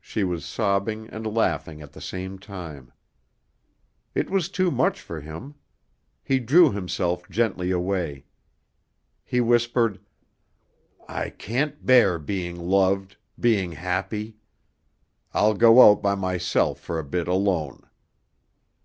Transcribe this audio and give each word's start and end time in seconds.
She 0.00 0.22
was 0.22 0.44
sobbing 0.44 1.08
and 1.10 1.26
laughing 1.26 1.82
at 1.82 1.90
the 1.90 2.00
same 2.00 2.38
time. 2.38 2.92
It 4.14 4.30
was 4.30 4.48
too 4.48 4.70
much 4.70 5.00
for 5.00 5.20
him. 5.20 5.56
He 6.22 6.38
drew 6.38 6.70
himself 6.70 7.28
gently 7.28 7.72
away. 7.72 8.26
He 9.24 9.40
whispered: 9.40 9.98
"I 11.08 11.30
can't 11.30 11.84
bear 11.84 12.20
being 12.20 12.54
loved 12.56 13.16
being 13.40 13.72
happy. 13.72 14.36
I'll 15.34 15.54
go 15.54 15.90
out 15.90 16.00
by 16.00 16.14
myself 16.14 16.78
for 16.78 17.00
a 17.00 17.04
bit 17.04 17.26
alone. 17.26 17.88